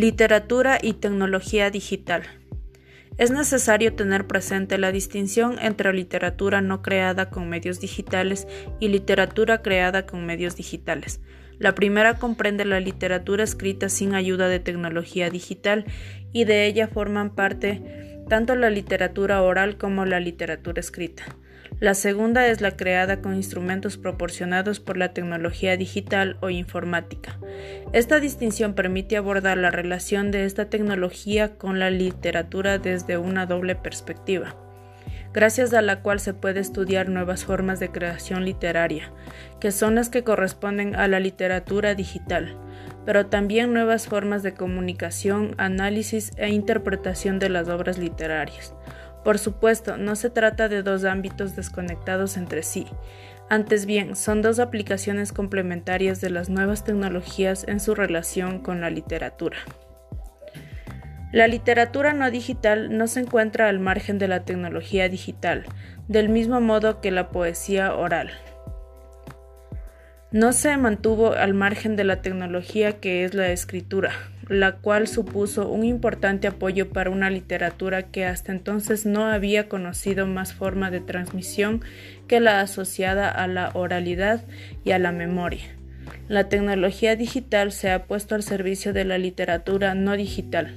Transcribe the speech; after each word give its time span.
Literatura 0.00 0.78
y 0.80 0.92
tecnología 0.92 1.70
digital. 1.70 2.22
Es 3.16 3.32
necesario 3.32 3.94
tener 3.94 4.28
presente 4.28 4.78
la 4.78 4.92
distinción 4.92 5.58
entre 5.60 5.92
literatura 5.92 6.60
no 6.60 6.82
creada 6.82 7.30
con 7.30 7.48
medios 7.48 7.80
digitales 7.80 8.46
y 8.78 8.90
literatura 8.90 9.60
creada 9.60 10.06
con 10.06 10.24
medios 10.24 10.54
digitales. 10.54 11.20
La 11.58 11.74
primera 11.74 12.14
comprende 12.14 12.64
la 12.64 12.78
literatura 12.78 13.42
escrita 13.42 13.88
sin 13.88 14.14
ayuda 14.14 14.46
de 14.46 14.60
tecnología 14.60 15.30
digital 15.30 15.84
y 16.32 16.44
de 16.44 16.66
ella 16.66 16.86
forman 16.86 17.34
parte 17.34 18.22
tanto 18.28 18.54
la 18.54 18.70
literatura 18.70 19.42
oral 19.42 19.78
como 19.78 20.04
la 20.04 20.20
literatura 20.20 20.78
escrita. 20.78 21.24
La 21.80 21.94
segunda 21.94 22.48
es 22.48 22.60
la 22.60 22.76
creada 22.76 23.20
con 23.20 23.34
instrumentos 23.34 23.98
proporcionados 23.98 24.80
por 24.80 24.96
la 24.96 25.12
tecnología 25.12 25.76
digital 25.76 26.36
o 26.40 26.50
informática. 26.50 27.38
Esta 27.94 28.20
distinción 28.20 28.74
permite 28.74 29.16
abordar 29.16 29.56
la 29.56 29.70
relación 29.70 30.30
de 30.30 30.44
esta 30.44 30.66
tecnología 30.66 31.56
con 31.56 31.78
la 31.78 31.88
literatura 31.88 32.76
desde 32.76 33.16
una 33.16 33.46
doble 33.46 33.76
perspectiva, 33.76 34.56
gracias 35.32 35.72
a 35.72 35.80
la 35.80 36.02
cual 36.02 36.20
se 36.20 36.34
puede 36.34 36.60
estudiar 36.60 37.08
nuevas 37.08 37.46
formas 37.46 37.80
de 37.80 37.90
creación 37.90 38.44
literaria, 38.44 39.10
que 39.58 39.72
son 39.72 39.94
las 39.94 40.10
que 40.10 40.22
corresponden 40.22 40.96
a 40.96 41.08
la 41.08 41.18
literatura 41.18 41.94
digital, 41.94 42.58
pero 43.06 43.24
también 43.26 43.72
nuevas 43.72 44.06
formas 44.06 44.42
de 44.42 44.52
comunicación, 44.52 45.54
análisis 45.56 46.32
e 46.36 46.50
interpretación 46.50 47.38
de 47.38 47.48
las 47.48 47.68
obras 47.68 47.96
literarias. 47.96 48.74
Por 49.24 49.38
supuesto, 49.38 49.96
no 49.96 50.16
se 50.16 50.30
trata 50.30 50.68
de 50.68 50.82
dos 50.82 51.04
ámbitos 51.04 51.56
desconectados 51.56 52.36
entre 52.36 52.62
sí. 52.62 52.86
Antes 53.50 53.86
bien, 53.86 54.14
son 54.14 54.42
dos 54.42 54.58
aplicaciones 54.58 55.32
complementarias 55.32 56.20
de 56.20 56.30
las 56.30 56.48
nuevas 56.50 56.84
tecnologías 56.84 57.64
en 57.66 57.80
su 57.80 57.94
relación 57.94 58.60
con 58.60 58.80
la 58.80 58.90
literatura. 58.90 59.58
La 61.32 61.46
literatura 61.46 62.14
no 62.14 62.30
digital 62.30 62.96
no 62.96 63.06
se 63.06 63.20
encuentra 63.20 63.68
al 63.68 63.80
margen 63.80 64.18
de 64.18 64.28
la 64.28 64.44
tecnología 64.44 65.08
digital, 65.08 65.66
del 66.08 66.30
mismo 66.30 66.60
modo 66.60 67.00
que 67.00 67.10
la 67.10 67.28
poesía 67.28 67.94
oral. 67.94 68.30
No 70.30 70.52
se 70.52 70.76
mantuvo 70.76 71.32
al 71.32 71.52
margen 71.52 71.96
de 71.96 72.04
la 72.04 72.22
tecnología 72.22 73.00
que 73.00 73.24
es 73.24 73.34
la 73.34 73.48
escritura, 73.48 74.12
la 74.48 74.76
cual 74.76 75.06
supuso 75.06 75.68
un 75.68 75.84
importante 75.84 76.48
apoyo 76.48 76.88
para 76.90 77.10
una 77.10 77.30
literatura 77.30 78.04
que 78.04 78.24
hasta 78.24 78.52
entonces 78.52 79.04
no 79.06 79.26
había 79.26 79.68
conocido 79.68 80.26
más 80.26 80.54
forma 80.54 80.90
de 80.90 81.00
transmisión 81.00 81.82
que 82.26 82.40
la 82.40 82.60
asociada 82.60 83.28
a 83.28 83.46
la 83.46 83.70
oralidad 83.74 84.44
y 84.84 84.92
a 84.92 84.98
la 84.98 85.12
memoria. 85.12 85.64
La 86.28 86.48
tecnología 86.48 87.16
digital 87.16 87.72
se 87.72 87.90
ha 87.90 88.04
puesto 88.04 88.34
al 88.34 88.42
servicio 88.42 88.92
de 88.92 89.04
la 89.04 89.18
literatura 89.18 89.94
no 89.94 90.16
digital. 90.16 90.74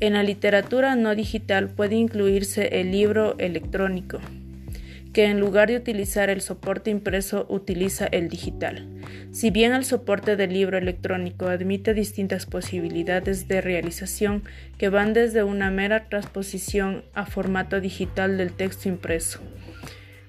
En 0.00 0.14
la 0.14 0.22
literatura 0.22 0.96
no 0.96 1.14
digital 1.14 1.68
puede 1.68 1.96
incluirse 1.96 2.80
el 2.80 2.90
libro 2.90 3.36
electrónico, 3.38 4.20
que 5.14 5.26
en 5.26 5.38
lugar 5.38 5.68
de 5.68 5.76
utilizar 5.76 6.28
el 6.28 6.40
soporte 6.40 6.90
impreso 6.90 7.46
utiliza 7.48 8.06
el 8.06 8.28
digital. 8.28 8.88
Si 9.30 9.50
bien 9.50 9.72
el 9.72 9.84
soporte 9.84 10.34
del 10.34 10.52
libro 10.52 10.76
electrónico 10.76 11.46
admite 11.46 11.94
distintas 11.94 12.46
posibilidades 12.46 13.46
de 13.46 13.60
realización 13.60 14.42
que 14.76 14.88
van 14.88 15.12
desde 15.14 15.44
una 15.44 15.70
mera 15.70 16.08
transposición 16.08 17.04
a 17.14 17.26
formato 17.26 17.80
digital 17.80 18.36
del 18.36 18.52
texto 18.52 18.88
impreso, 18.88 19.38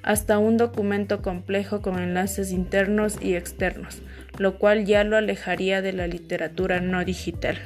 hasta 0.03 0.38
un 0.38 0.55
documento 0.55 1.23
complejo 1.23 1.81
con 1.81 1.97
enlaces 1.97 2.52
internos 2.52 3.17
y 3.20 3.33
externos, 3.33 4.03
lo 4.38 4.59
cual 4.59 4.86
ya 4.86 5.03
lo 5.03 5.17
alejaría 5.17 5.81
de 5.81 5.94
la 5.94 6.05
literatura 6.05 6.80
no 6.80 7.03
digital. 7.03 7.58